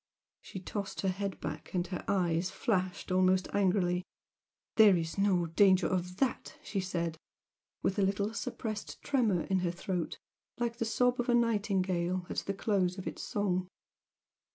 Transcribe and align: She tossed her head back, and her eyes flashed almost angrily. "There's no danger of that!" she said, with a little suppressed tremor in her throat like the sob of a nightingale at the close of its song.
She 0.41 0.59
tossed 0.59 1.01
her 1.01 1.09
head 1.09 1.39
back, 1.39 1.75
and 1.75 1.85
her 1.85 2.03
eyes 2.07 2.49
flashed 2.49 3.11
almost 3.11 3.47
angrily. 3.53 4.03
"There's 4.75 5.15
no 5.19 5.45
danger 5.45 5.85
of 5.85 6.17
that!" 6.17 6.57
she 6.63 6.79
said, 6.79 7.19
with 7.83 7.99
a 7.99 8.01
little 8.01 8.33
suppressed 8.33 8.99
tremor 9.03 9.41
in 9.43 9.59
her 9.59 9.69
throat 9.69 10.17
like 10.57 10.77
the 10.77 10.85
sob 10.85 11.19
of 11.19 11.29
a 11.29 11.35
nightingale 11.35 12.25
at 12.31 12.37
the 12.37 12.53
close 12.55 12.97
of 12.97 13.05
its 13.05 13.21
song. 13.21 13.67